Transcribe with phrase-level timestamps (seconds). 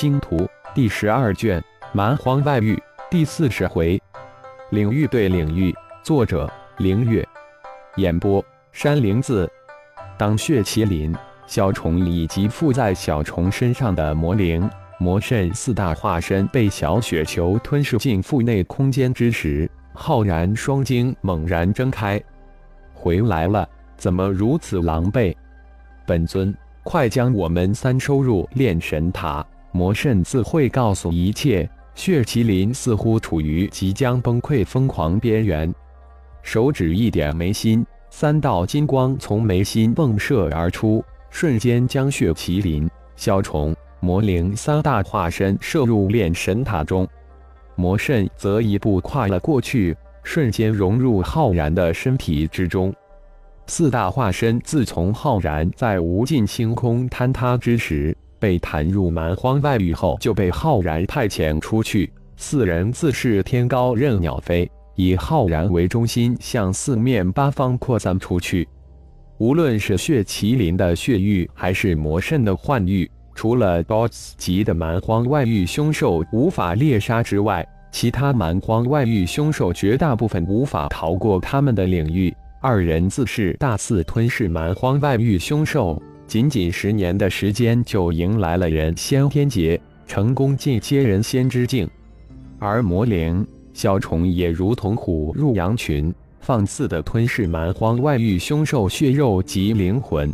[0.00, 0.38] 星图》
[0.74, 1.60] 第十二卷
[1.92, 2.74] 《蛮荒外域》
[3.10, 4.00] 第四十回。
[4.70, 7.22] 领域对领域，作者：凌月，
[7.96, 8.42] 演播：
[8.72, 9.46] 山灵子。
[10.16, 11.14] 当血麒麟、
[11.46, 14.66] 小虫以及附在小虫身上的魔灵、
[14.98, 22.18] 魔圣四大化身被小雪球吞噬进腹内空间之时，浩然双睛猛然睁开。
[22.94, 25.36] 回来了，怎么如此狼狈？
[26.06, 26.56] 本尊。
[26.82, 29.44] 快将我们三收入炼神塔！
[29.72, 31.68] 魔圣自会告诉一切。
[31.92, 35.74] 血麒麟似乎处于即将崩溃疯狂边缘，
[36.42, 47.06] 手指一点眉心，三道金光从眉心迸射而出，瞬间将血麒麟、小虫、魔灵三大化身射入炼神塔中。
[47.74, 52.94] 魔圣则一步跨了过去，瞬间融入浩然的身体之中。
[53.66, 62.10] 四大化身自从浩然在无尽星空坍塌之时被弹入蛮荒外域后，就被浩然派遣出去。
[62.36, 68.66] 四人自是天高任鸟飞，以浩然为中心向四面八方扩散出去。
[69.38, 82.34] 无论是血麒麟的血域，还是魔圣的幻域，除了 BOSS 级的蛮荒外域凶兽无法猎杀之外，其他蛮荒外域凶兽绝大部分无法逃过他们的领域。
[82.62, 86.00] 二人自是大肆吞噬蛮荒外域凶兽，
[86.30, 91.90] 仅仅十年的时间就迎来了人仙天劫，成功进阶人仙之境。
[92.60, 100.32] 而魔灵、小虫也如同虎入羊群，放肆地吞噬蛮荒外域凶兽血肉及灵魂。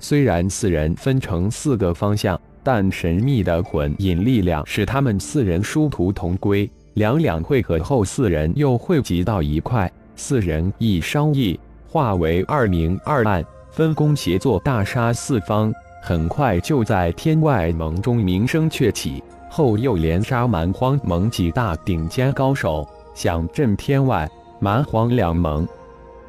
[0.00, 6.68] 虽然四人分成四个方向，但神秘的魂引力量使他们四人殊途同归。
[6.94, 9.88] 两两会合后，四人又汇集到一块。
[10.16, 15.72] 四人一商议，化为二明二暗，分工协作，大杀四方。
[16.02, 19.22] 很快就在天外盟中名声鹊起。
[19.48, 25.66] 后又连杀蛮荒盟几大顶尖高手，响震天外、蛮荒两盟。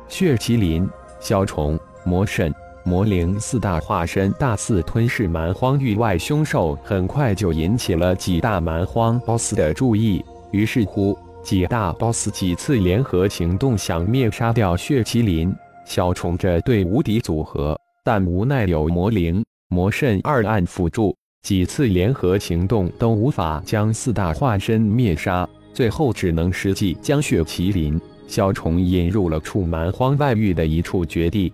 [0.07, 2.53] 血麒麟、小虫、魔神、
[2.83, 10.23] 魔灵四大化身大肆吞噬蛮荒域外凶兽，很快就引起了几大蛮荒 BOSS 的注意。
[10.51, 11.17] 于是乎。
[11.43, 15.53] 几大 BOSS 几次联合行动，想灭杀掉血麒麟、
[15.85, 31.51] 小虫这对无敌组合，但无奈有魔灵、魔圣二暗辅助，几次联合行动都无法将四大化身灭杀，最后只能实际将血麒麟、小虫引入了处蛮荒外域的一处绝地。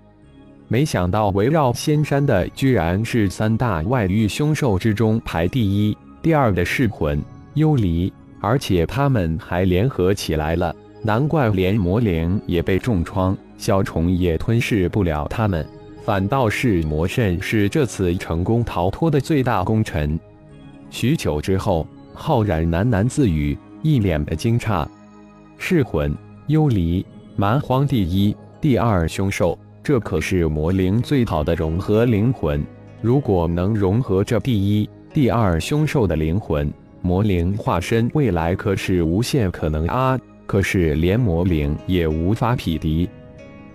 [0.68, 7.22] 没想到围绕仙山的，居然是三大外域凶兽之中排第一、第二的噬魂、
[7.56, 8.12] 幽离。
[8.42, 10.74] 而且他们还联合起来了，
[11.04, 15.68] 难怪连魔灵也被重创，小虫也吞噬不了他们，
[16.06, 20.18] 反倒是魔圣是这次成功逃脱的最大功臣。
[20.90, 24.88] 许久之后，浩然喃喃自语，一脸的惊诧：
[25.58, 26.16] 噬魂、
[26.48, 27.06] 幽离、
[27.36, 32.66] 蛮荒第一、第二凶兽，这可是魔灵最好的融合灵魂。
[33.02, 36.72] 如果能融合这第一、第二凶兽的灵魂，
[37.02, 40.18] 魔灵化身未来可是无限可能啊！
[40.48, 43.08] 可是连魔灵也无法匹敌。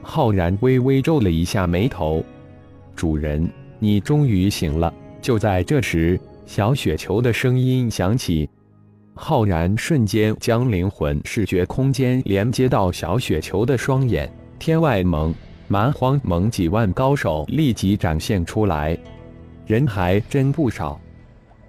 [0.04, 2.22] 浩然微微皱了一下眉头
[2.94, 3.48] ：“主人，
[3.78, 8.48] 你终于醒了。”就在这时，小雪球的声音响起。
[9.14, 14.31] 浩然瞬间将灵魂视觉空间连接到小雪球的双眼。
[14.59, 15.34] 天外盟、
[15.66, 18.97] 蛮荒盟几万高手立即展现出来，
[19.66, 21.00] 人还真不少。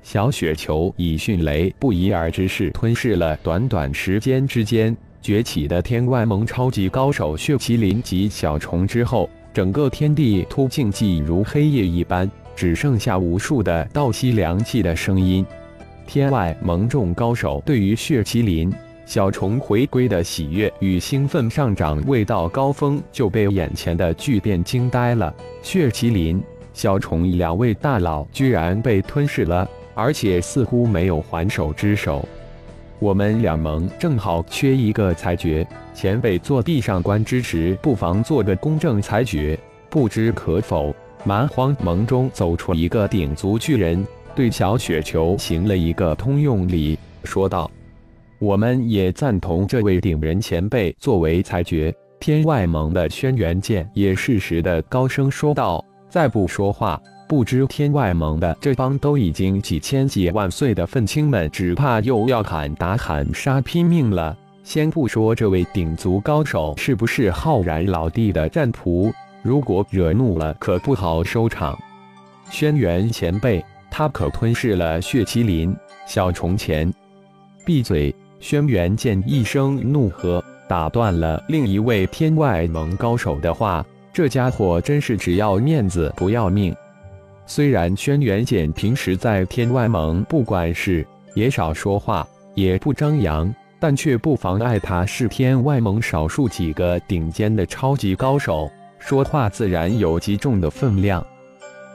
[0.01, 4.95] 小雪球以迅雷不及掩耳之势吞噬了短短时间之间
[5.25, 15.44] 崛起的天外盟超级高手血麒麟及小虫之后，整个天地突静寂如黑夜一般，只剩下无数的倒吸凉气的声音。
[16.06, 18.72] 天外盟众高手对于血麒麟、
[19.03, 25.34] 小虫回归的喜悦与兴奋上涨未到高峰，就被眼前的巨变惊呆了。
[25.63, 26.40] 血麒麟、
[26.72, 29.68] 小虫两位大佬居然被吞噬了！
[29.96, 32.24] 而且似乎没有还手之手，
[33.06, 35.63] 我们两盟正好缺一个裁决。
[35.94, 39.56] 前辈做地上官之时，不妨做个公正裁决，
[39.92, 40.92] 不知可否？
[41.24, 44.04] 蛮荒盟中走出一个鼎足巨人，
[44.34, 47.69] 对小雪球行了一个通用礼，说道
[48.42, 55.80] ：“我们也赞同这位鼎人前辈作为裁决。”天外盟的轩辕剑也适时的高声说道
[56.10, 64.36] ：“再不说话。”不知天外盟的这帮都已经几千几万岁的愤青们，只怕又要喊打喊杀拼命了。
[64.63, 69.12] 先不说这位鼎族高手是不是浩然老弟的战仆，
[69.42, 71.77] 如果惹怒了，可不好收场。
[72.50, 75.75] 轩辕前辈，他可吞噬了血麒麟。
[76.07, 76.94] 小虫前，
[77.66, 78.13] 闭嘴！
[78.39, 83.83] 轩辕剑一声怒喝，打断了另一位天外盟高手的话。
[84.13, 86.75] 这家伙真是只要面子不要命。
[87.45, 91.06] 虽然轩辕剑平时在天外盟不管事，
[91.36, 101.25] 也少说话，也不张扬，但却不妨碍他是天外盟少数几个顶尖的超级高手，说话自然有极重的分量。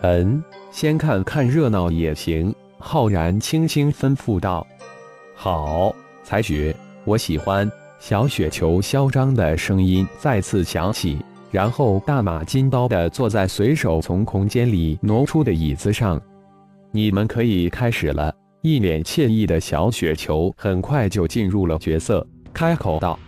[0.03, 2.55] 嗯，先看看热闹也行。
[2.79, 4.67] 浩然轻轻吩咐道
[5.37, 6.75] ：“好，才雪，
[7.05, 7.71] 我喜欢。”
[8.01, 11.19] 小雪球嚣张的声音再次响起。
[11.51, 16.21] 然后大马金刀的坐在随手从空间里挪出的椅子上，
[16.93, 18.33] 你们可以开始了。
[18.63, 23.19] 一脸惬意的小雪球很快就进入了角色，开口道：“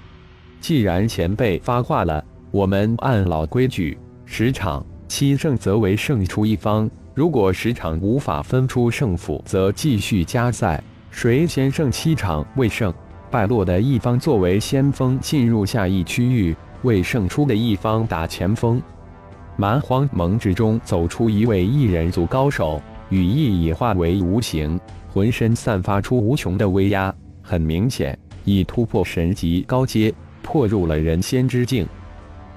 [0.61, 6.89] 既然前辈发话了，我们按老规矩，十场七胜则为胜出一方。
[7.15, 10.83] 如果十场无法分出胜负，则继续加赛。
[11.11, 12.93] 谁先胜七场未胜，
[13.31, 18.83] 败落的一方作为先锋进入下一区域。”为胜出的一方打前锋，
[19.57, 24.79] 蛮荒盟之中走出一位异人族高手，羽翼已化为无形，
[25.13, 27.15] 浑身散发出无穷的威压。
[27.41, 30.13] 很明显，已突破神级高阶，
[30.43, 31.87] 破入了人仙之境。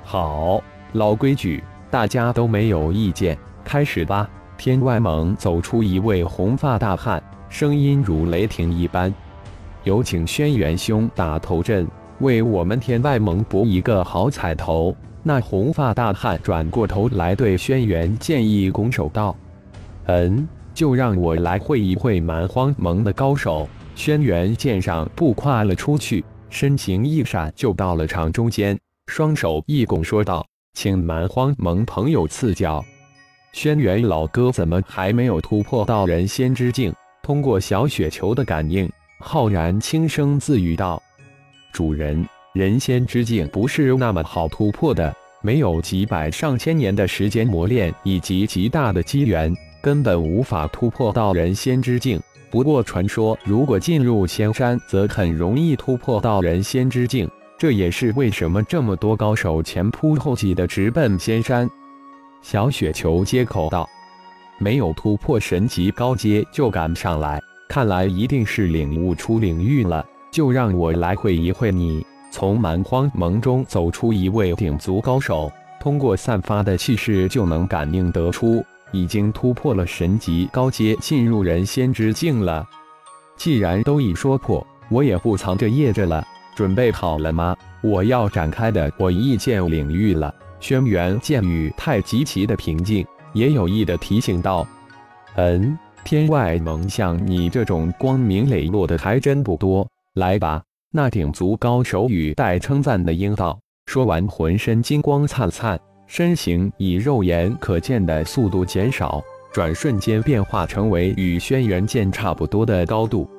[0.03, 0.61] 好，
[0.93, 4.29] 老规矩，大家都没有意见，开始吧。
[4.57, 9.13] 天外盟走出一位红发大汉，声音如雷霆一般，
[9.83, 11.85] 有请轩辕兄打头阵。
[12.19, 14.95] 为我们天外盟博一个好彩头。
[15.23, 19.35] 那红发大汉转过头来对轩辕剑意拱手道
[20.05, 28.77] ：“嗯，就让我来会一会蛮荒盟的高手。”轩辕剑上步跨了出去，身形一闪就到了场中间，
[29.07, 30.45] 双手一拱说道
[30.77, 32.83] ：“请蛮荒盟朋友赐教。”
[33.53, 36.93] 轩辕老哥怎么还没有突破到人仙之境？
[37.23, 38.87] 通过小雪球的感应，
[39.19, 41.01] 浩然轻声自语道。
[41.75, 52.17] 主人，人仙之境不是那么好突破的，没有几百上千年的时间磨练以及极大的机缘，根本无法突破到人仙之境。
[52.49, 57.29] 不过传说，如果进入仙山，则很容易突破到人仙之境。
[57.57, 61.69] 这也是为什么这么多高手前仆后继的直奔仙山。
[62.41, 63.85] 小雪球接口道
[64.59, 67.37] ：“没有突破神级高阶就敢上来，
[67.67, 72.05] 看来一定是领悟出领域了。”就让我来会一会你。
[72.29, 75.49] 从蛮荒盟中走出一位顶族高手，
[75.79, 78.61] 通过散发的气势就能感应得出，
[78.91, 82.67] 已经突破了神级高阶，进入人仙之境了。
[83.37, 86.21] 既然都已说破，我也不藏着掖着了。
[86.53, 87.55] 准备好了吗？
[87.81, 90.35] 我要展开的我意剑领域了。
[90.59, 94.67] 轩辕剑语太极其的平静，也有意的提醒道
[95.35, 100.63] ：“嗯，天外盟像你这种光明磊落的还真不多。”来吧！
[100.91, 103.59] 那顶足高手语带称赞的应道。
[103.85, 105.77] 说完，浑身金光灿灿，
[106.07, 109.21] 身形以肉眼可见的速度减少，
[109.51, 113.29] 转瞬间变化成为与轩辕剑差不多的高度。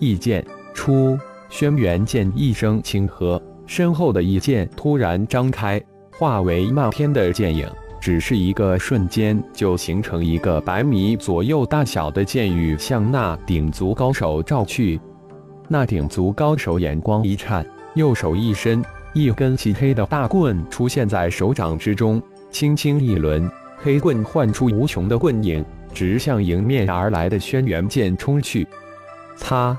[0.00, 0.44] 一剑
[0.74, 1.16] 出，
[1.48, 5.80] 轩辕剑一声轻喝，身后的一剑突然张开，
[6.18, 7.64] 化为漫天的剑影。
[8.00, 15.00] 只是一个瞬间，就形成一个百米左右大小的剑雨，向那顶足高手照去。
[15.70, 18.82] 那顶族高手眼光一颤，右手一伸，
[19.12, 22.20] 一根漆黑的大棍出现在手掌之中，
[22.50, 23.46] 轻轻一抡，
[23.76, 28.66] 黑棍唤出无穷的棍影，直向迎面而来的轩辕剑冲去。
[29.36, 29.76] 擦！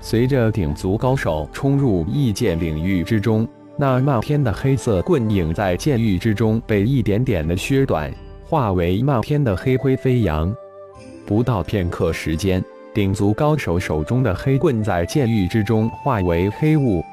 [0.00, 3.46] 随着顶族高手冲入异界领域之中，
[3.76, 8.10] 那漫天的黑色棍影在剑域之中被一点点的削短，
[8.46, 10.50] 化为漫天的黑灰飞扬。
[11.26, 12.64] 不到片刻时间。
[12.92, 17.04] 鼎族高手手中的黑棍在剑域之中化为黑雾，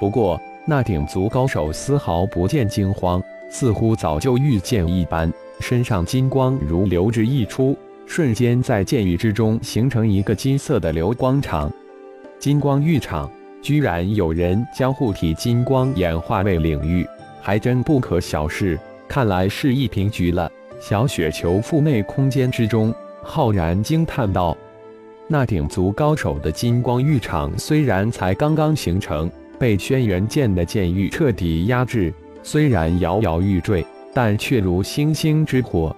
[0.00, 11.72] 不过那鼎族高手丝毫不见惊慌，似乎早就遇见一般，身上金光如流之溢出，瞬间在剑域之中形成一个金色的流光场。
[12.40, 13.30] 金光浴场
[13.62, 17.06] 居然有人将护体金光演化为领域，
[17.40, 18.76] 还真不可小视。
[19.06, 20.50] 看来是一平局了。
[20.80, 22.92] 小雪球腹内空间之中，
[23.22, 24.56] 浩然惊叹道。
[25.26, 32.12] 那鼎族高手的金光玉场虽然才刚刚形成，被轩辕剑的剑域彻底压制，
[32.42, 35.94] 虽然摇摇欲坠，但却如星星之火。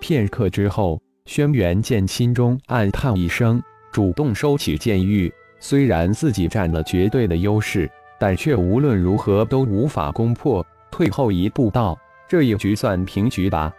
[0.00, 5.32] 片刻之后，轩辕剑心中暗叹一声，主动收起剑域。
[5.58, 10.64] 虽然自己占了绝对的优势，但却无论如何都无法攻破。
[10.90, 13.72] 退后一步道：“这一局算平局吧。”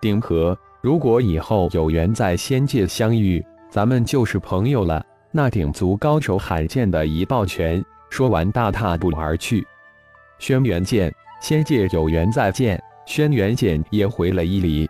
[0.00, 5.04] 鼎和如果以后有缘在仙界相遇，咱们就是朋友了。
[5.30, 9.66] 那鼎族高手罕见的一抱拳，说完大踏步而去。
[10.38, 12.82] 轩辕剑，仙界有缘再见。
[13.04, 14.88] 轩辕剑也回了一礼。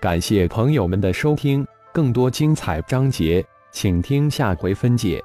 [0.00, 5.22] 感谢朋友们的收听，更多精彩章节，请听下回分解。